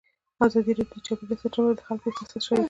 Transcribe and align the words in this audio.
ازادي 0.45 0.71
راډیو 0.77 0.99
د 1.01 1.05
چاپیریال 1.07 1.39
ساتنه 1.41 1.63
په 1.65 1.69
اړه 1.71 1.77
د 1.77 1.81
خلکو 1.87 2.05
احساسات 2.09 2.41
شریک 2.43 2.51
کړي. 2.57 2.59